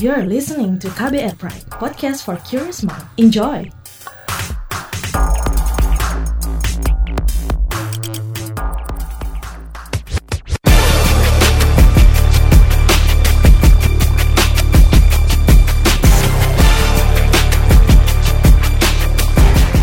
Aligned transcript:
You're 0.00 0.24
listening 0.24 0.78
to 0.78 0.88
KBR 0.90 1.36
Pride, 1.38 1.66
podcast 1.74 2.22
for 2.22 2.36
curious 2.46 2.84
mind. 2.84 3.02
Enjoy! 3.16 3.68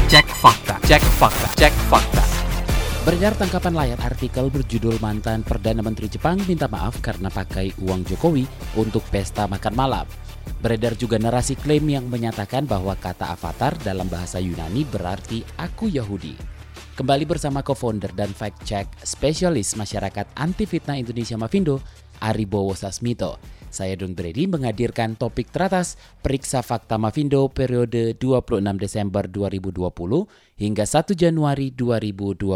Cek 0.08 0.28
fakta, 0.40 0.80
cek 0.88 1.02
fakta, 1.02 1.48
cek 1.60 1.74
fakta. 1.92 2.35
Beredar 3.06 3.38
tangkapan 3.38 3.78
layar 3.78 4.02
artikel 4.02 4.50
berjudul 4.50 4.98
mantan 4.98 5.46
Perdana 5.46 5.86
Menteri 5.86 6.10
Jepang 6.10 6.42
minta 6.50 6.66
maaf 6.66 6.98
karena 7.06 7.30
pakai 7.30 7.70
uang 7.86 8.02
Jokowi 8.02 8.50
untuk 8.82 9.06
pesta 9.14 9.46
makan 9.46 9.78
malam. 9.78 10.10
Beredar 10.58 10.98
juga 10.98 11.22
narasi 11.22 11.54
klaim 11.54 11.86
yang 11.86 12.10
menyatakan 12.10 12.66
bahwa 12.66 12.98
kata 12.98 13.30
avatar 13.30 13.78
dalam 13.86 14.10
bahasa 14.10 14.42
Yunani 14.42 14.90
berarti 14.90 15.46
aku 15.54 15.86
Yahudi. 15.86 16.34
Kembali 16.98 17.30
bersama 17.30 17.62
co-founder 17.62 18.10
dan 18.10 18.34
fact-check 18.34 18.90
spesialis 19.06 19.78
masyarakat 19.78 20.26
anti 20.34 20.66
fitnah 20.66 20.98
Indonesia 20.98 21.38
Mavindo, 21.38 21.86
Ari 22.26 22.50
Bowo 22.50 22.74
Sasmito. 22.74 23.38
Saya 23.76 24.00
Don 24.00 24.16
Brady 24.16 24.48
menghadirkan 24.48 25.20
topik 25.20 25.52
teratas 25.52 26.00
Periksa 26.24 26.64
Fakta 26.64 26.96
Mavindo 26.96 27.52
periode 27.52 28.16
26 28.16 28.64
Desember 28.80 29.28
2020 29.28 29.84
hingga 30.56 30.88
1 30.88 31.12
Januari 31.12 31.76
2021. 31.76 32.56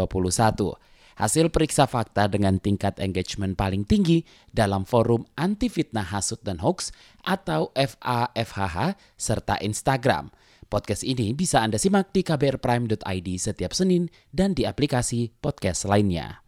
Hasil 1.20 1.52
periksa 1.52 1.84
fakta 1.84 2.32
dengan 2.32 2.56
tingkat 2.56 2.96
engagement 2.96 3.52
paling 3.52 3.84
tinggi 3.84 4.24
dalam 4.48 4.88
forum 4.88 5.28
anti 5.36 5.68
fitnah 5.68 6.08
hasut 6.08 6.40
dan 6.40 6.56
hoax 6.64 6.96
atau 7.20 7.68
FAFHH 7.76 8.96
serta 9.20 9.60
Instagram. 9.60 10.32
Podcast 10.72 11.04
ini 11.04 11.36
bisa 11.36 11.60
Anda 11.60 11.76
simak 11.76 12.16
di 12.16 12.24
kbrprime.id 12.24 13.28
setiap 13.36 13.76
Senin 13.76 14.08
dan 14.32 14.56
di 14.56 14.64
aplikasi 14.64 15.28
podcast 15.44 15.84
lainnya. 15.84 16.39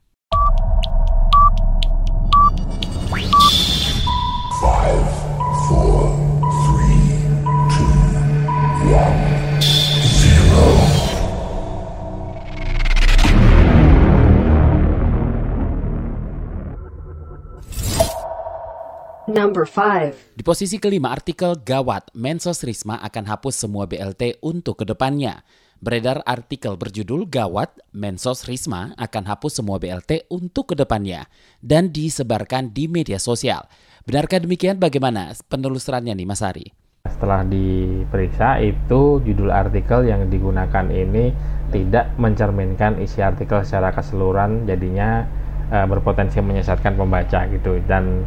Number 19.32 19.64
5. 19.64 20.36
Di 20.36 20.44
posisi 20.44 20.76
kelima 20.76 21.08
artikel 21.08 21.56
Gawat, 21.56 22.12
Mensos 22.12 22.60
Risma 22.68 23.00
akan 23.00 23.24
hapus 23.32 23.64
semua 23.64 23.88
BLT 23.88 24.44
untuk 24.44 24.82
ke 24.82 24.84
depannya. 24.84 25.40
Beredar 25.80 26.20
artikel 26.28 26.76
berjudul 26.76 27.32
Gawat, 27.32 27.80
Mensos 27.96 28.44
Risma 28.44 28.92
akan 29.00 29.24
hapus 29.24 29.64
semua 29.64 29.80
BLT 29.80 30.28
untuk 30.28 30.68
ke 30.68 30.74
depannya 30.76 31.32
dan 31.64 31.88
disebarkan 31.88 32.76
di 32.76 32.92
media 32.92 33.16
sosial. 33.16 33.64
Benarkah 34.04 34.44
demikian? 34.44 34.76
Bagaimana 34.76 35.32
penelusurannya 35.48 36.12
nih 36.12 36.28
Mas 36.28 36.44
Ari? 36.44 36.81
Setelah 37.22 37.46
diperiksa 37.46 38.58
itu 38.58 39.22
judul 39.22 39.54
artikel 39.54 40.10
yang 40.10 40.26
digunakan 40.26 40.82
ini 40.90 41.30
tidak 41.70 42.10
mencerminkan 42.18 42.98
isi 42.98 43.22
artikel 43.22 43.62
secara 43.62 43.94
keseluruhan 43.94 44.66
jadinya 44.66 45.22
e, 45.70 45.86
berpotensi 45.86 46.42
menyesatkan 46.42 46.98
pembaca 46.98 47.46
gitu. 47.46 47.78
Dan 47.86 48.26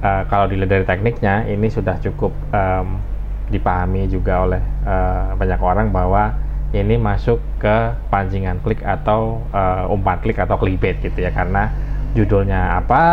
e, 0.00 0.24
kalau 0.32 0.48
dilihat 0.48 0.72
dari 0.72 0.88
tekniknya 0.88 1.44
ini 1.52 1.68
sudah 1.68 2.00
cukup 2.00 2.32
em, 2.48 2.96
dipahami 3.52 4.08
juga 4.08 4.40
oleh 4.48 4.62
e, 4.88 4.94
banyak 5.36 5.60
orang 5.60 5.92
bahwa 5.92 6.32
ini 6.72 6.96
masuk 6.96 7.44
ke 7.60 7.92
pancingan 8.08 8.56
klik 8.64 8.80
atau 8.88 9.44
e, 9.52 9.62
umpan 9.92 10.16
klik 10.24 10.40
atau 10.40 10.56
clickbait 10.56 10.96
gitu 11.04 11.20
ya. 11.20 11.28
Karena 11.28 11.68
judulnya 12.14 12.78
apa, 12.78 13.04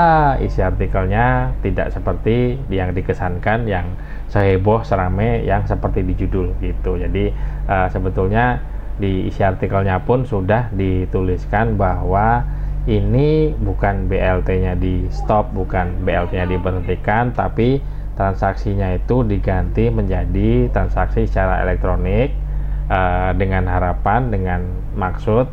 isi 0.45 0.61
artikelnya 0.61 1.57
tidak 1.65 1.89
seperti 1.89 2.61
yang 2.69 2.93
dikesankan 2.93 3.65
yang 3.65 3.97
seheboh 4.29 4.85
serame 4.85 5.41
yang 5.41 5.65
seperti 5.65 6.05
di 6.05 6.13
judul 6.13 6.53
gitu. 6.61 7.01
Jadi 7.01 7.33
uh, 7.65 7.89
sebetulnya 7.89 8.61
di 9.01 9.25
isi 9.25 9.41
artikelnya 9.41 10.05
pun 10.05 10.23
sudah 10.29 10.69
dituliskan 10.77 11.75
bahwa 11.75 12.45
ini 12.85 13.53
bukan 13.57 14.05
BLT-nya 14.05 14.77
di 14.77 15.09
stop, 15.09 15.49
bukan 15.53 16.05
BLT-nya 16.05 16.49
diberhentikan, 16.49 17.33
tapi 17.33 17.81
transaksinya 18.17 18.93
itu 18.93 19.25
diganti 19.25 19.89
menjadi 19.89 20.69
transaksi 20.69 21.25
secara 21.25 21.65
elektronik 21.65 22.33
uh, 22.89 23.33
dengan 23.33 23.65
harapan, 23.65 24.29
dengan 24.29 24.61
maksud 24.93 25.49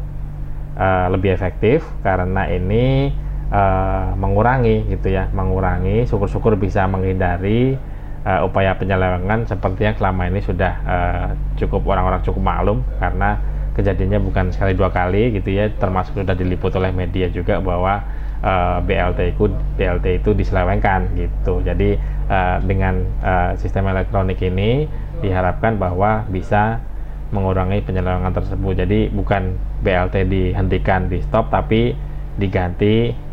uh, 0.77 1.07
lebih 1.09 1.33
efektif 1.33 1.85
karena 2.05 2.45
ini 2.49 3.13
uh, 3.53 4.15
mengurangi 4.17 4.89
gitu 4.89 5.13
ya, 5.13 5.29
mengurangi 5.33 6.05
syukur-syukur 6.09 6.57
bisa 6.57 6.85
menghindari 6.89 7.77
uh, 8.25 8.45
upaya 8.45 8.77
penyelewengan 8.77 9.49
seperti 9.49 9.89
yang 9.89 9.97
selama 9.97 10.29
ini 10.29 10.41
sudah 10.45 10.73
uh, 10.85 11.27
cukup 11.57 11.85
orang-orang 11.89 12.21
cukup 12.25 12.43
maklum 12.43 12.79
karena 13.01 13.41
kejadiannya 13.79 14.19
bukan 14.19 14.51
sekali 14.51 14.75
dua 14.75 14.91
kali 14.91 15.39
gitu 15.39 15.55
ya, 15.55 15.71
termasuk 15.71 16.19
sudah 16.19 16.35
diliput 16.35 16.75
oleh 16.75 16.91
media 16.91 17.31
juga 17.31 17.63
bahwa 17.63 18.03
uh, 18.43 18.79
BLT 18.83 19.39
itu 19.39 19.47
BLT 19.79 20.07
itu 20.23 20.31
diselewengkan 20.35 21.15
gitu. 21.15 21.63
Jadi 21.63 21.95
uh, 22.27 22.59
dengan 22.63 23.07
uh, 23.23 23.55
sistem 23.55 23.87
elektronik 23.91 24.43
ini 24.43 24.91
diharapkan 25.23 25.79
bahwa 25.79 26.27
bisa 26.27 26.83
mengurangi 27.31 27.85
penyelewengan 27.85 28.35
tersebut. 28.35 28.83
Jadi 28.83 29.13
bukan 29.13 29.55
BLT 29.85 30.27
dihentikan 30.27 31.07
di 31.07 31.23
stop 31.23 31.53
tapi 31.53 31.93
diganti 32.39 33.28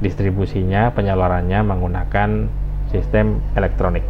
distribusinya 0.00 0.90
penyalurannya 0.96 1.60
menggunakan 1.60 2.48
sistem 2.88 3.38
elektronik. 3.54 4.02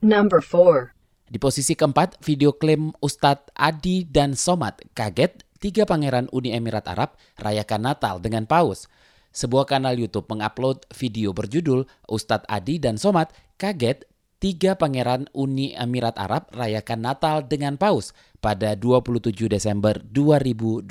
Number 0.00 0.40
4. 0.40 0.96
Di 1.30 1.38
posisi 1.40 1.76
keempat, 1.76 2.20
video 2.24 2.56
klaim 2.56 2.92
Ustadz 3.00 3.52
Adi 3.56 4.04
dan 4.08 4.36
Somad 4.36 4.80
kaget 4.96 5.44
tiga 5.60 5.84
pangeran 5.84 6.26
Uni 6.32 6.56
Emirat 6.56 6.88
Arab 6.88 7.16
rayakan 7.36 7.84
Natal 7.84 8.18
dengan 8.18 8.48
paus. 8.48 8.88
Sebuah 9.30 9.68
kanal 9.68 9.94
YouTube 9.94 10.26
mengupload 10.26 10.90
video 10.90 11.30
berjudul 11.30 11.86
Ustadz 12.10 12.50
Adi 12.50 12.82
dan 12.82 12.98
Somad 12.98 13.30
kaget 13.62 14.10
tiga 14.42 14.74
pangeran 14.74 15.30
Uni 15.36 15.70
Emirat 15.76 16.18
Arab 16.18 16.50
rayakan 16.50 17.04
Natal 17.04 17.46
dengan 17.46 17.78
paus 17.78 18.10
pada 18.42 18.74
27 18.74 19.30
Desember 19.46 20.00
2020. 20.02 20.90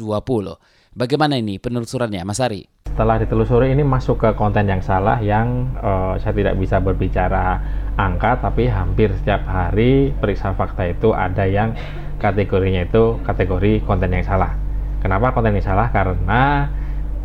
Bagaimana 0.95 1.35
ini 1.35 1.59
penelusurannya, 1.59 2.23
Mas 2.23 2.39
Ari? 2.39 2.78
Setelah 2.99 3.15
ditelusuri 3.15 3.71
ini 3.71 3.79
masuk 3.79 4.19
ke 4.19 4.35
konten 4.35 4.67
yang 4.67 4.83
salah 4.83 5.23
yang 5.23 5.71
uh, 5.79 6.19
saya 6.19 6.35
tidak 6.35 6.59
bisa 6.59 6.83
berbicara 6.83 7.55
angka 7.95 8.43
tapi 8.43 8.67
hampir 8.67 9.07
setiap 9.15 9.47
hari 9.47 10.11
periksa 10.19 10.51
fakta 10.51 10.83
itu 10.83 11.15
ada 11.15 11.47
yang 11.47 11.71
kategorinya 12.19 12.83
itu 12.83 13.15
kategori 13.23 13.87
konten 13.87 14.11
yang 14.11 14.27
salah. 14.27 14.51
Kenapa 14.99 15.31
konten 15.31 15.55
yang 15.55 15.63
salah? 15.63 15.87
Karena 15.95 16.67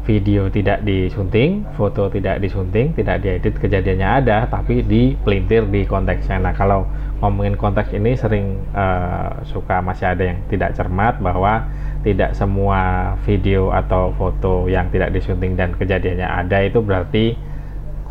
video 0.07 0.47
tidak 0.47 0.87
disunting, 0.87 1.67
foto 1.75 2.07
tidak 2.07 2.39
disunting, 2.39 2.95
tidak 2.95 3.27
diedit 3.27 3.59
kejadiannya 3.59 4.09
ada, 4.23 4.47
tapi 4.47 4.79
dipelintir 4.87 5.67
di 5.75 5.83
konteksnya. 5.91 6.39
Nah, 6.39 6.55
kalau 6.55 6.87
ngomongin 7.25 7.57
konteks 7.57 7.97
ini 7.97 8.21
sering 8.21 8.61
uh, 8.77 9.41
suka 9.49 9.81
masih 9.81 10.13
ada 10.13 10.29
yang 10.29 10.39
tidak 10.53 10.77
cermat 10.77 11.17
bahwa 11.25 11.65
tidak 12.05 12.37
semua 12.37 13.13
video 13.25 13.73
atau 13.73 14.13
foto 14.13 14.69
yang 14.69 14.93
tidak 14.93 15.17
disunting 15.17 15.57
dan 15.57 15.73
kejadiannya 15.73 16.29
ada 16.29 16.61
itu 16.61 16.85
berarti 16.85 17.33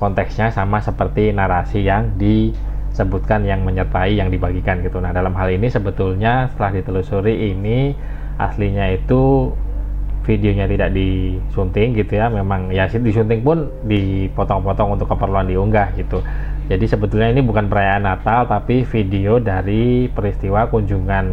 konteksnya 0.01 0.50
sama 0.50 0.81
seperti 0.81 1.29
narasi 1.29 1.85
yang 1.85 2.18
disebutkan 2.18 3.45
yang 3.45 3.62
menyertai 3.62 4.18
yang 4.18 4.33
dibagikan 4.33 4.81
gitu. 4.81 4.98
Nah, 4.98 5.13
dalam 5.13 5.38
hal 5.38 5.54
ini 5.54 5.69
sebetulnya 5.69 6.50
setelah 6.50 6.81
ditelusuri 6.81 7.54
ini 7.54 7.94
aslinya 8.42 8.89
itu 8.98 9.54
videonya 10.24 10.66
tidak 10.66 10.89
disunting 10.95 11.94
gitu 12.00 12.16
ya 12.16 12.31
memang 12.31 12.71
ya 12.71 12.88
disunting 12.88 13.44
pun 13.44 13.68
dipotong-potong 13.83 14.95
untuk 14.95 15.12
keperluan 15.12 15.51
diunggah 15.51 15.92
gitu 16.00 16.24
jadi 16.71 16.86
sebetulnya 16.88 17.30
ini 17.36 17.44
bukan 17.44 17.68
perayaan 17.68 18.07
Natal 18.07 18.48
tapi 18.48 18.88
video 18.88 19.39
dari 19.39 20.07
peristiwa 20.07 20.71
kunjungan 20.71 21.25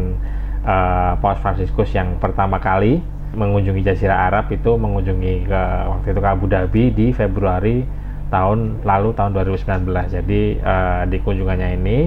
uh, 0.66 1.12
Paus 1.22 1.38
Franciscus 1.38 1.90
yang 1.94 2.18
pertama 2.18 2.58
kali 2.58 2.98
mengunjungi 3.30 3.86
Jazirah 3.86 4.26
Arab 4.26 4.50
itu 4.50 4.74
mengunjungi 4.74 5.46
ke 5.46 5.62
waktu 5.86 6.06
itu 6.10 6.18
ke 6.18 6.28
Abu 6.28 6.46
Dhabi 6.50 6.84
di 6.90 7.06
Februari 7.14 7.86
tahun 8.30 8.82
lalu 8.82 9.14
tahun 9.14 9.30
2019 9.38 9.86
jadi 10.18 10.42
uh, 10.62 11.02
di 11.06 11.18
kunjungannya 11.22 11.68
ini 11.78 11.98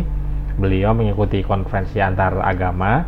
beliau 0.59 0.91
mengikuti 0.91 1.41
konferensi 1.41 2.03
antar 2.03 2.43
agama 2.43 3.07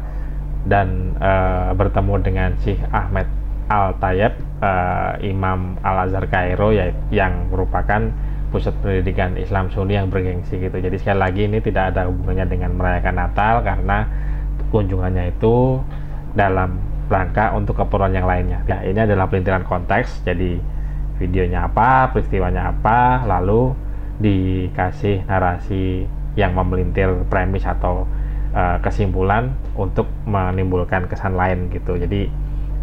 dan 0.66 1.14
uh, 1.20 1.76
bertemu 1.78 2.14
dengan 2.24 2.50
Syekh 2.64 2.82
Ahmed 2.90 3.28
Al 3.70 3.98
Tayyib 4.02 4.34
uh, 4.64 5.20
Imam 5.22 5.78
Al 5.86 6.10
Azhar 6.10 6.26
Kairo 6.30 6.74
ya, 6.74 6.90
yang 7.14 7.54
merupakan 7.54 8.10
pusat 8.54 8.74
pendidikan 8.80 9.36
Islam 9.36 9.70
Sunni 9.74 9.98
yang 9.98 10.10
bergengsi 10.10 10.58
gitu. 10.62 10.78
Jadi 10.78 10.96
sekali 11.02 11.20
lagi 11.20 11.42
ini 11.50 11.60
tidak 11.60 11.96
ada 11.96 12.08
hubungannya 12.08 12.46
dengan 12.46 12.72
merayakan 12.78 13.16
Natal 13.16 13.62
karena 13.66 13.98
kunjungannya 14.70 15.36
itu 15.36 15.82
dalam 16.36 16.78
rangka 17.08 17.54
untuk 17.54 17.78
keperluan 17.78 18.14
yang 18.14 18.28
lainnya. 18.28 18.62
Ya, 18.66 18.82
ini 18.86 19.00
adalah 19.06 19.30
pelintiran 19.30 19.64
konteks. 19.66 20.26
Jadi 20.26 20.58
videonya 21.22 21.70
apa, 21.70 22.12
peristiwanya 22.12 22.76
apa, 22.76 23.24
lalu 23.24 23.72
dikasih 24.20 25.28
narasi 25.28 26.08
yang 26.36 26.56
memelintir 26.56 27.12
premis 27.32 27.64
atau 27.64 28.04
uh, 28.52 28.78
kesimpulan 28.84 29.56
untuk 29.76 30.08
menimbulkan 30.28 31.08
kesan 31.08 31.40
lain 31.40 31.72
gitu. 31.72 31.96
Jadi 31.96 32.28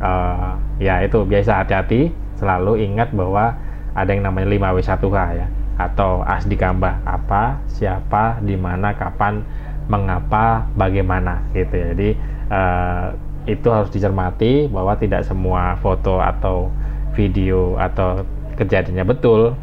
uh, 0.00 0.56
ya 0.80 1.04
itu 1.04 1.24
biasa 1.24 1.64
hati-hati, 1.64 2.12
selalu 2.40 2.80
ingat 2.80 3.12
bahwa 3.12 3.56
ada 3.92 4.10
yang 4.12 4.24
namanya 4.24 4.48
5W1H 4.48 5.18
ya. 5.36 5.46
Atau 5.80 6.22
asdikamba 6.22 7.00
apa 7.02 7.58
siapa 7.66 8.38
di 8.44 8.54
mana 8.54 8.92
kapan 8.94 9.42
mengapa 9.90 10.68
bagaimana 10.78 11.42
gitu 11.56 11.74
ya. 11.74 11.86
Jadi 11.96 12.08
uh, 12.52 13.06
itu 13.48 13.68
harus 13.72 13.90
dicermati 13.90 14.70
bahwa 14.70 14.94
tidak 14.94 15.26
semua 15.26 15.74
foto 15.82 16.22
atau 16.22 16.70
video 17.12 17.74
atau 17.76 18.22
kejadiannya 18.54 19.02
betul 19.02 19.58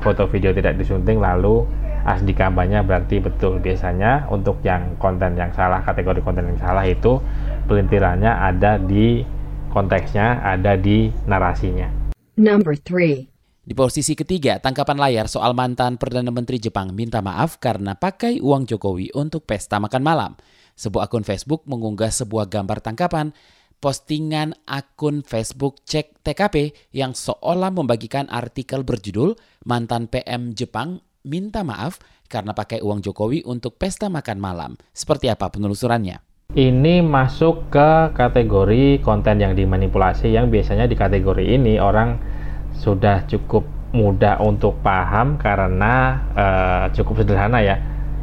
foto 0.00 0.28
video 0.30 0.54
tidak 0.54 0.78
disunting 0.78 1.18
lalu 1.18 1.66
asdikambanya 2.04 2.84
berarti 2.84 3.18
betul. 3.18 3.58
Biasanya 3.58 4.28
untuk 4.30 4.60
yang 4.62 4.94
konten 5.00 5.34
yang 5.34 5.50
salah 5.56 5.80
kategori 5.82 6.20
konten 6.22 6.54
yang 6.54 6.60
salah 6.60 6.84
itu 6.84 7.18
pelintirannya 7.66 8.30
ada 8.30 8.76
di 8.76 9.24
konteksnya 9.72 10.38
ada 10.44 10.78
di 10.78 11.10
narasinya. 11.26 11.90
Number 12.38 12.78
3. 12.78 13.33
Di 13.64 13.72
posisi 13.72 14.12
ketiga, 14.12 14.60
tangkapan 14.60 15.00
layar 15.00 15.24
soal 15.24 15.56
mantan 15.56 15.96
Perdana 15.96 16.28
Menteri 16.28 16.60
Jepang 16.60 16.92
minta 16.92 17.24
maaf 17.24 17.56
karena 17.56 17.96
pakai 17.96 18.36
uang 18.36 18.68
Jokowi 18.68 19.16
untuk 19.16 19.48
pesta 19.48 19.80
makan 19.80 20.04
malam. 20.04 20.32
Sebuah 20.76 21.08
akun 21.08 21.24
Facebook 21.24 21.64
mengunggah 21.64 22.12
sebuah 22.12 22.52
gambar 22.52 22.84
tangkapan 22.84 23.32
postingan 23.80 24.52
akun 24.68 25.24
Facebook 25.24 25.80
Cek 25.80 26.20
TKP 26.20 26.76
yang 26.92 27.16
seolah 27.16 27.72
membagikan 27.72 28.28
artikel 28.28 28.84
berjudul 28.84 29.32
Mantan 29.64 30.12
PM 30.12 30.52
Jepang 30.52 31.00
minta 31.24 31.64
maaf 31.64 32.04
karena 32.28 32.52
pakai 32.52 32.84
uang 32.84 33.00
Jokowi 33.00 33.48
untuk 33.48 33.80
pesta 33.80 34.12
makan 34.12 34.44
malam. 34.44 34.76
Seperti 34.92 35.32
apa 35.32 35.48
penelusurannya? 35.48 36.20
ini 36.54 37.00
masuk 37.00 37.72
ke 37.72 38.14
kategori 38.14 39.00
konten 39.02 39.42
yang 39.42 39.56
dimanipulasi 39.56 40.30
yang 40.30 40.52
biasanya 40.52 40.86
di 40.86 40.94
kategori 40.94 41.42
ini 41.42 41.82
orang 41.82 42.33
sudah 42.74 43.24
cukup 43.30 43.64
mudah 43.94 44.42
untuk 44.42 44.82
paham 44.82 45.38
karena 45.38 46.18
uh, 46.34 46.84
cukup 46.90 47.22
sederhana 47.22 47.62
ya. 47.62 47.78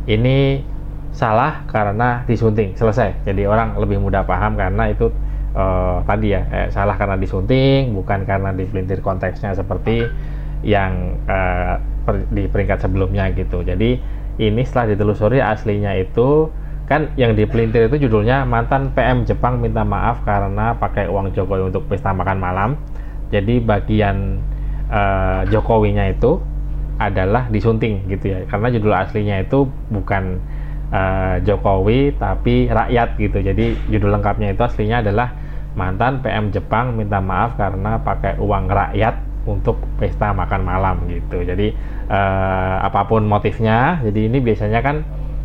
Ini 0.06 0.60
salah 1.16 1.64
karena 1.68 2.24
disunting 2.28 2.76
selesai. 2.76 3.24
Jadi 3.24 3.48
orang 3.48 3.80
lebih 3.80 4.00
mudah 4.00 4.28
paham 4.28 4.60
karena 4.60 4.92
itu 4.92 5.12
uh, 5.56 6.04
tadi 6.08 6.36
ya 6.36 6.42
eh, 6.52 6.68
salah 6.72 6.96
karena 6.96 7.20
disunting 7.20 7.92
bukan 7.96 8.24
karena 8.24 8.56
dipelintir 8.56 9.04
konteksnya 9.04 9.56
seperti 9.56 10.08
yang 10.64 11.20
uh, 11.28 11.80
per, 12.04 12.28
di 12.32 12.48
peringkat 12.48 12.84
sebelumnya 12.84 13.32
gitu. 13.36 13.64
Jadi 13.64 14.00
ini 14.40 14.62
setelah 14.64 14.96
ditelusuri 14.96 15.44
aslinya 15.44 15.96
itu 16.00 16.50
kan 16.88 17.08
yang 17.16 17.40
dipelintir 17.40 17.88
itu 17.88 18.08
judulnya 18.08 18.44
mantan 18.44 18.92
PM 18.92 19.24
Jepang 19.24 19.64
minta 19.64 19.88
maaf 19.88 20.28
karena 20.28 20.76
pakai 20.76 21.08
uang 21.08 21.32
Jokowi 21.32 21.72
untuk 21.72 21.88
pesta 21.88 22.12
makan 22.12 22.36
malam 22.36 22.70
jadi 23.32 23.64
bagian 23.64 24.44
uh, 24.92 25.48
Jokowinya 25.48 26.12
itu 26.12 26.44
adalah 27.02 27.50
disunting 27.50 28.06
gitu 28.12 28.36
ya. 28.36 28.40
Karena 28.46 28.70
judul 28.70 28.94
aslinya 28.94 29.42
itu 29.42 29.66
bukan 29.90 30.38
uh, 30.94 31.42
Jokowi 31.42 32.14
tapi 32.20 32.70
rakyat 32.70 33.18
gitu. 33.18 33.42
Jadi 33.42 33.74
judul 33.90 34.14
lengkapnya 34.20 34.54
itu 34.54 34.62
aslinya 34.62 35.02
adalah 35.02 35.34
mantan 35.74 36.20
PM 36.20 36.52
Jepang 36.52 36.94
minta 36.94 37.24
maaf 37.24 37.56
karena 37.56 37.98
pakai 38.04 38.38
uang 38.38 38.68
rakyat 38.68 39.16
untuk 39.48 39.82
pesta 39.98 40.36
makan 40.36 40.62
malam 40.62 40.96
gitu. 41.10 41.42
Jadi 41.42 41.74
uh, 42.12 42.76
apa 42.86 43.08
pun 43.10 43.26
motifnya 43.26 44.04
jadi 44.06 44.30
ini 44.30 44.38
biasanya 44.44 44.84
kan 44.84 45.02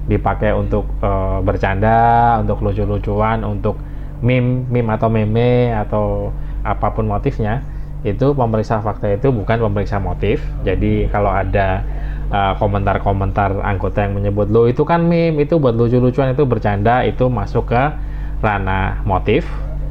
dipakai 0.07 0.53
untuk 0.53 0.87
uh, 1.03 1.43
bercanda 1.43 2.39
untuk 2.39 2.63
lucu-lucuan 2.63 3.43
untuk 3.43 3.75
meme 4.23 4.69
meme 4.71 4.91
atau 4.95 5.09
meme 5.11 5.75
atau 5.75 6.05
apa 6.63 6.95
pun 6.95 7.11
motifnya 7.11 7.63
itu 8.07 8.33
pemeriksa 8.39 8.79
fakta 8.79 9.19
itu 9.19 9.35
bukan 9.35 9.59
pemeriksa 9.59 9.99
motif. 9.99 10.39
Jadi 10.63 11.11
kalau 11.11 11.35
ada 11.35 11.83
uh, 12.31 12.55
komentar-komentar 12.63 13.59
uh, 13.59 13.67
anggota 13.67 14.07
yang 14.07 14.15
menyebut 14.15 14.47
lo 14.47 14.71
itu 14.71 14.87
kan 14.87 15.03
meme, 15.03 15.43
itu 15.43 15.59
buat 15.59 15.75
lucu-lucuan, 15.75 16.31
itu 16.31 16.47
bercanda, 16.47 17.03
itu 17.03 17.27
masuk 17.27 17.75
ke 17.75 17.83
ranah 18.39 19.03
motif, 19.03 19.43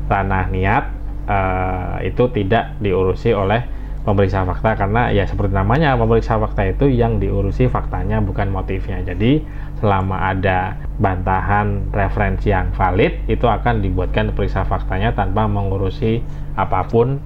ranah 0.07 0.47
niat, 0.47 0.87
uh, 1.27 1.99
itu 1.99 2.31
tidak 2.31 2.79
diurusi 2.79 3.35
oleh 3.35 3.67
pemeriksa 4.05 4.45
fakta 4.45 4.77
karena 4.77 5.09
ya 5.09 5.25
seperti 5.25 5.51
namanya 5.57 5.97
pemeriksa 5.97 6.37
fakta 6.37 6.69
itu 6.69 6.85
yang 6.93 7.17
diurusi 7.17 7.65
faktanya 7.67 8.21
bukan 8.21 8.53
motifnya. 8.53 9.01
Jadi 9.01 9.41
selama 9.81 10.31
ada 10.31 10.77
bantahan 11.01 11.91
referensi 11.91 12.53
yang 12.53 12.71
valid 12.77 13.25
itu 13.27 13.43
akan 13.49 13.81
dibuatkan 13.81 14.31
periksa 14.31 14.63
faktanya 14.63 15.11
tanpa 15.11 15.49
mengurusi 15.49 16.21
apa 16.55 16.85
pun 16.87 17.19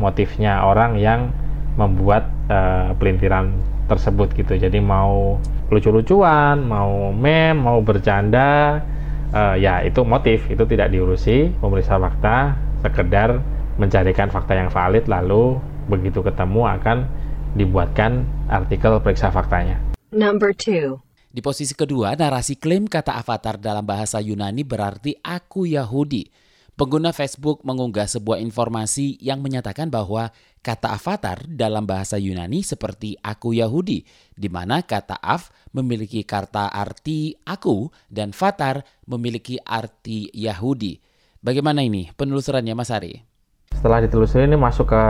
motifnya 0.00 0.64
orang 0.64 0.96
yang 0.96 1.28
membuat 1.76 2.26
uh, 2.48 2.96
pelintiran 2.96 3.52
tersebut 3.86 4.32
gitu 4.32 4.56
jadi 4.56 4.80
mau 4.80 5.36
lucu-lucuan 5.68 6.64
mau 6.64 7.12
meme 7.12 7.60
mau 7.60 7.78
bercanda 7.84 8.80
uh, 9.30 9.54
ya 9.54 9.84
itu 9.84 10.02
motif 10.02 10.48
itu 10.48 10.64
tidak 10.66 10.90
diurusi 10.90 11.52
pemeriksa 11.60 12.00
fakta 12.00 12.56
sekedar 12.80 13.38
mencarikan 13.76 14.32
fakta 14.32 14.56
yang 14.56 14.72
valid 14.72 15.04
lalu 15.06 15.60
begitu 15.86 16.24
ketemu 16.24 16.68
akan 16.80 16.98
dibuatkan 17.54 18.22
artikel 18.46 18.98
periksa 19.02 19.32
faktanya. 19.34 19.78
Number 20.14 20.54
two. 20.54 21.02
Di 21.30 21.38
posisi 21.38 21.78
kedua, 21.78 22.18
narasi 22.18 22.58
klaim 22.58 22.90
kata 22.90 23.14
avatar 23.14 23.54
dalam 23.54 23.86
bahasa 23.86 24.18
Yunani 24.18 24.66
berarti 24.66 25.14
aku 25.22 25.62
Yahudi. 25.62 26.26
Pengguna 26.80 27.12
Facebook 27.12 27.60
mengunggah 27.60 28.08
sebuah 28.08 28.40
informasi 28.40 29.20
yang 29.20 29.44
menyatakan 29.44 29.92
bahwa 29.92 30.32
kata 30.64 30.96
avatar 30.96 31.44
dalam 31.44 31.84
bahasa 31.84 32.16
Yunani 32.16 32.64
seperti 32.64 33.20
aku 33.20 33.52
Yahudi, 33.52 34.00
di 34.32 34.48
mana 34.48 34.80
kata 34.80 35.20
av 35.20 35.52
memiliki 35.76 36.24
kata 36.24 36.72
arti 36.72 37.36
aku 37.44 37.92
dan 38.08 38.32
vatar 38.32 38.80
memiliki 39.04 39.60
arti 39.60 40.32
Yahudi. 40.32 40.96
Bagaimana 41.44 41.84
ini 41.84 42.08
penelusurannya 42.16 42.72
Mas 42.72 42.88
Ari? 42.88 43.28
Setelah 43.76 44.00
ditelusuri 44.00 44.48
ini 44.48 44.56
masuk 44.56 44.88
ke 44.88 45.04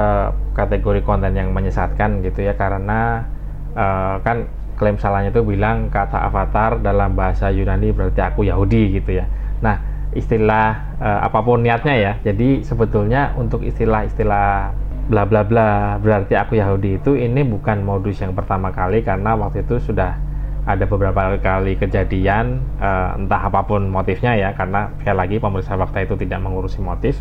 kategori 0.59 1.07
konten 1.07 1.39
yang 1.39 1.55
menyesatkan 1.55 2.19
gitu 2.27 2.51
ya 2.51 2.59
karena 2.59 3.31
uh, 3.79 4.19
kan 4.27 4.51
klaim 4.75 4.99
salahnya 4.99 5.31
itu 5.31 5.47
bilang 5.47 5.87
kata 5.87 6.19
avatar 6.19 6.83
dalam 6.83 7.15
bahasa 7.15 7.47
Yunani 7.55 7.95
berarti 7.95 8.19
aku 8.27 8.43
Yahudi 8.51 8.99
gitu 8.99 9.23
ya. 9.23 9.31
Nah, 9.63 10.00
istilah 10.13 10.99
uh, 10.99 11.21
apa 11.27 11.39
pun 11.43 11.63
niatnya 11.63 11.95
ya. 11.95 12.13
Jadi 12.23 12.67
sebetulnya 12.67 13.35
untuk 13.39 13.63
istilah-istilah 13.63 14.75
bla 15.11 15.27
bla 15.27 15.43
bla 15.43 15.99
berarti 15.99 16.39
aku 16.39 16.59
Yahudi 16.59 17.03
itu 17.03 17.19
ini 17.19 17.43
bukan 17.43 17.83
modus 17.83 18.23
yang 18.23 18.31
pertama 18.31 18.71
kali 18.71 19.03
karena 19.03 19.35
waktu 19.35 19.67
itu 19.67 19.83
sudah 19.83 20.15
ada 20.63 20.87
beberapa 20.87 21.35
kali 21.43 21.75
kejadian 21.75 22.63
uh, 22.79 23.19
entah 23.19 23.51
apa 23.51 23.67
pun 23.67 23.91
motifnya 23.91 24.39
ya 24.39 24.55
karena 24.55 24.93
sekali 25.03 25.17
lagi 25.19 25.37
pemeriksa 25.43 25.75
fakta 25.75 26.07
itu 26.07 26.15
tidak 26.21 26.39
mengurusi 26.43 26.79
motif. 26.79 27.19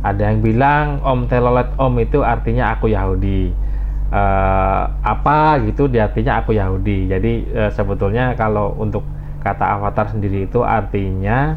Ada 0.00 0.32
yang 0.32 0.40
bilang 0.40 1.00
om 1.04 1.28
telolet 1.28 1.68
om 1.76 1.92
itu 2.00 2.20
artinya 2.24 2.76
aku 2.76 2.92
Yahudi. 2.92 3.52
Uh, 4.10 4.90
apa 5.06 5.62
gitu 5.70 5.86
di 5.86 6.02
artinya 6.02 6.42
aku 6.42 6.56
Yahudi. 6.56 7.08
Jadi 7.08 7.32
uh, 7.54 7.70
sebetulnya 7.70 8.34
kalau 8.34 8.74
untuk 8.74 9.06
kata 9.40 9.80
avatar 9.80 10.12
sendiri 10.12 10.50
itu 10.50 10.60
artinya 10.60 11.56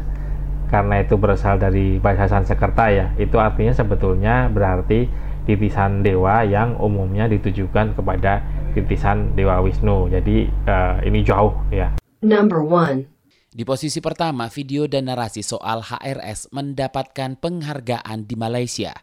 karena 0.72 1.04
itu 1.04 1.18
berasal 1.18 1.60
dari 1.60 1.98
bahasa 1.98 2.28
Sanskerta 2.28 2.90
ya 2.92 3.06
itu 3.20 3.36
artinya 3.40 3.72
sebetulnya 3.74 4.48
berarti 4.52 5.06
titisan 5.44 6.00
dewa 6.00 6.40
yang 6.44 6.76
umumnya 6.80 7.28
ditujukan 7.28 7.92
kepada 7.96 8.40
titisan 8.72 9.36
dewa 9.36 9.60
Wisnu 9.60 10.08
jadi 10.08 10.48
uh, 10.68 10.96
ini 11.04 11.20
jauh 11.20 11.52
ya 11.68 11.92
Number 12.24 12.64
one. 12.64 13.04
Di 13.52 13.68
posisi 13.68 14.00
pertama, 14.00 14.48
video 14.48 14.88
dan 14.88 15.12
narasi 15.12 15.44
soal 15.44 15.84
HRS 15.84 16.48
mendapatkan 16.56 17.36
penghargaan 17.36 18.24
di 18.24 18.32
Malaysia. 18.32 18.96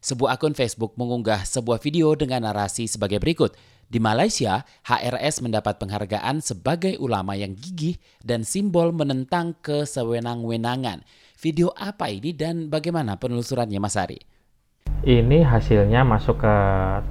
Sebuah 0.00 0.40
akun 0.40 0.56
Facebook 0.56 0.96
mengunggah 0.96 1.44
sebuah 1.44 1.78
video 1.84 2.16
dengan 2.16 2.48
narasi 2.48 2.88
sebagai 2.88 3.20
berikut. 3.20 3.52
Di 3.92 4.00
Malaysia, 4.00 4.64
HRS 4.88 5.44
mendapat 5.44 5.76
penghargaan 5.76 6.40
sebagai 6.40 6.96
ulama 6.96 7.36
yang 7.36 7.52
gigih 7.52 8.00
dan 8.24 8.40
simbol 8.40 8.88
menentang 8.88 9.52
kesewenang-wenangan. 9.60 11.04
Video 11.36 11.68
apa 11.76 12.08
ini 12.08 12.32
dan 12.32 12.72
bagaimana 12.72 13.20
penelusurannya 13.20 13.76
Mas 13.76 14.00
Ari? 14.00 14.16
Ini 15.04 15.44
hasilnya 15.44 16.08
masuk 16.08 16.40
ke 16.40 16.56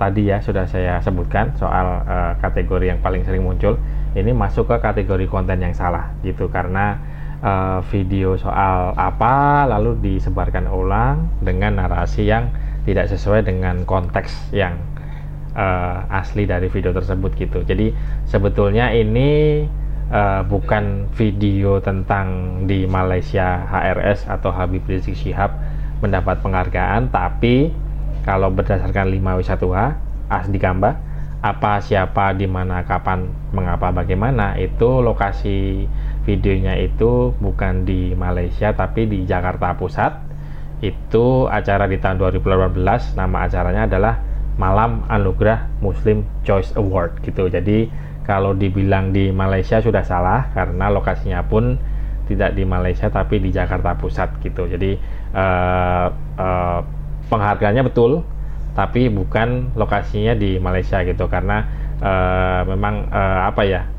tadi 0.01 0.33
ya 0.33 0.41
sudah 0.41 0.65
saya 0.65 0.97
sebutkan 1.05 1.53
soal 1.53 2.01
uh, 2.01 2.33
kategori 2.41 2.97
yang 2.97 2.99
paling 3.05 3.29
sering 3.29 3.45
muncul. 3.45 3.77
Ini 4.17 4.33
masuk 4.33 4.65
ke 4.73 4.81
kategori 4.81 5.29
konten 5.29 5.61
yang 5.61 5.77
salah 5.77 6.17
gitu 6.25 6.49
karena 6.49 6.97
uh, 7.45 7.85
video 7.93 8.41
soal 8.41 8.97
apa 8.97 9.69
lalu 9.69 10.01
disebarkan 10.01 10.65
ulang 10.65 11.29
dengan 11.45 11.77
narasi 11.77 12.25
yang 12.25 12.49
tidak 12.89 13.05
sesuai 13.05 13.45
dengan 13.45 13.85
konteks 13.85 14.49
yang 14.49 14.81
uh, 15.55 16.07
asli 16.09 16.47
dari 16.47 16.67
video 16.67 16.91
tersebut 16.91 17.31
gitu. 17.35 17.63
Jadi 17.63 17.91
sebetulnya 18.27 18.91
ini 18.91 19.63
uh, 20.11 20.41
bukan 20.45 21.07
video 21.15 21.79
tentang 21.79 22.61
di 22.67 22.85
Malaysia 22.85 23.63
HRS 23.65 24.27
atau 24.27 24.51
Habib 24.51 24.83
Rizik 24.85 25.15
Syihab 25.15 25.55
mendapat 26.03 26.41
penghargaan 26.43 27.13
tapi 27.13 27.71
kalau 28.25 28.53
berdasarkan 28.53 29.09
5W1H 29.17 29.79
asli 30.29 30.59
Kamba 30.61 30.97
apa 31.41 31.81
siapa 31.81 32.37
di 32.37 32.45
mana 32.45 32.85
kapan 32.85 33.25
mengapa 33.49 33.89
bagaimana 33.89 34.61
itu 34.61 35.01
lokasi 35.01 35.89
videonya 36.21 36.77
itu 36.77 37.33
bukan 37.41 37.81
di 37.81 38.13
Malaysia 38.13 38.69
tapi 38.77 39.09
di 39.09 39.25
Jakarta 39.25 39.73
Pusat 39.73 40.13
itu 40.85 41.49
acara 41.49 41.89
di 41.89 41.97
tahun 41.97 42.21
2018 42.21 42.77
nama 43.17 43.37
acaranya 43.49 43.89
adalah 43.89 44.15
Malam 44.61 45.01
Anugerah 45.09 45.65
Muslim 45.81 46.21
Choice 46.45 46.69
Award 46.77 47.25
gitu. 47.25 47.49
Jadi 47.49 47.89
kalau 48.21 48.53
dibilang 48.53 49.09
di 49.09 49.33
Malaysia 49.33 49.81
sudah 49.81 50.05
salah 50.05 50.53
karena 50.53 50.93
lokasinya 50.93 51.41
pun 51.41 51.81
tidak 52.29 52.53
di 52.53 52.61
Malaysia 52.61 53.09
tapi 53.09 53.41
di 53.41 53.49
Jakarta 53.49 53.97
Pusat 53.97 54.37
gitu. 54.45 54.69
Jadi 54.69 55.01
uh, 55.33 56.07
uh, 56.37 56.79
penghargaannya 57.25 57.89
betul 57.89 58.21
tapi 58.77 59.09
bukan 59.09 59.73
lokasinya 59.73 60.37
di 60.37 60.61
Malaysia 60.61 61.01
gitu. 61.01 61.25
Karena 61.25 61.65
uh, 61.97 62.61
memang 62.69 63.09
uh, 63.09 63.49
apa 63.49 63.65
ya 63.65 63.89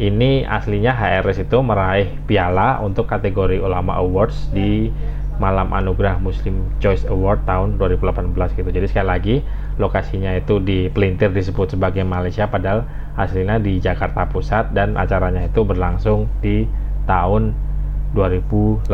ini 0.00 0.48
aslinya 0.48 0.96
HRS 0.96 1.44
itu 1.44 1.60
meraih 1.60 2.08
piala 2.24 2.80
untuk 2.80 3.04
kategori 3.04 3.60
Ulama 3.60 4.00
Awards 4.00 4.48
di 4.52 4.88
Malam 5.36 5.68
Anugerah 5.72 6.16
Muslim 6.16 6.72
Choice 6.80 7.04
Award 7.08 7.44
tahun 7.44 7.76
2018 7.76 8.56
gitu. 8.56 8.68
Jadi 8.72 8.86
sekali 8.88 9.08
lagi 9.08 9.36
lokasinya 9.76 10.32
itu 10.36 10.60
di 10.60 10.88
Pelintir 10.88 11.32
disebut 11.32 11.76
sebagai 11.76 12.04
Malaysia 12.04 12.48
padahal 12.48 12.84
aslinya 13.16 13.60
di 13.60 13.76
Jakarta 13.80 14.28
Pusat 14.28 14.72
dan 14.72 14.96
acaranya 14.96 15.44
itu 15.44 15.64
berlangsung 15.64 16.28
di 16.40 16.64
tahun 17.04 17.52
2018. 18.16 18.88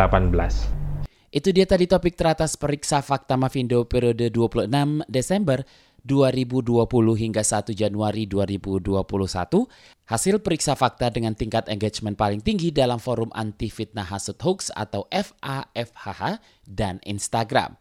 Itu 1.32 1.48
dia 1.48 1.64
tadi 1.64 1.88
topik 1.88 2.12
teratas 2.12 2.60
periksa 2.60 3.00
fakta 3.00 3.40
Mavindo 3.40 3.88
periode 3.88 4.28
26 4.28 4.68
Desember 5.08 5.64
2020 6.04 6.76
hingga 7.16 7.40
1 7.40 7.72
Januari 7.72 8.28
2021. 8.28 8.92
Hasil 10.04 10.34
periksa 10.42 10.76
fakta 10.76 11.08
dengan 11.08 11.32
tingkat 11.32 11.70
engagement 11.70 12.18
paling 12.18 12.42
tinggi 12.42 12.74
dalam 12.74 12.98
forum 12.98 13.30
anti 13.32 13.70
fitnah 13.72 14.04
hasut 14.04 14.36
hoax 14.42 14.68
atau 14.74 15.06
FAFHH 15.08 16.42
dan 16.68 16.98
Instagram. 17.06 17.80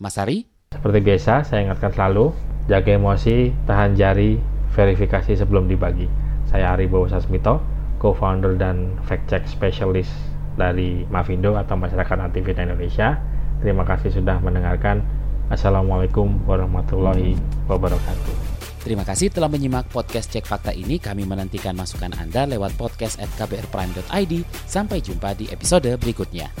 Mas 0.00 0.18
Ari? 0.18 0.57
Seperti 0.68 1.00
biasa, 1.00 1.48
saya 1.48 1.64
ingatkan 1.64 1.96
selalu, 1.96 2.28
jaga 2.68 2.92
emosi, 2.92 3.56
tahan 3.64 3.96
jari, 3.96 4.36
verifikasi 4.76 5.32
sebelum 5.32 5.64
dibagi. 5.64 6.04
Saya 6.44 6.76
Ari 6.76 6.84
Bowo 6.84 7.08
Sasmito, 7.08 7.64
co-founder 7.96 8.52
dan 8.60 9.00
fact-check 9.08 9.48
specialist 9.48 10.12
dari 10.60 11.08
Mavindo 11.08 11.56
atau 11.56 11.72
Masyarakat 11.80 12.16
Anti 12.20 12.44
Fitnah 12.44 12.68
Indonesia. 12.68 13.16
Terima 13.64 13.88
kasih 13.88 14.12
sudah 14.12 14.36
mendengarkan. 14.44 15.00
Assalamualaikum 15.48 16.44
warahmatullahi 16.44 17.32
wabarakatuh. 17.64 18.36
Terima 18.84 19.02
kasih 19.08 19.32
telah 19.32 19.48
menyimak 19.48 19.88
podcast 19.88 20.28
Cek 20.30 20.44
Fakta 20.44 20.76
ini. 20.76 21.00
Kami 21.00 21.24
menantikan 21.24 21.72
masukan 21.74 22.12
Anda 22.20 22.44
lewat 22.44 22.76
podcast 22.76 23.16
at 23.18 23.32
kbrprime.id. 23.40 24.32
Sampai 24.68 25.00
jumpa 25.00 25.32
di 25.32 25.48
episode 25.48 25.88
berikutnya. 25.96 26.52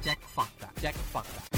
Cek 0.00 0.18
fakta, 0.30 0.70
cek 0.78 0.94
fakta. 1.10 1.57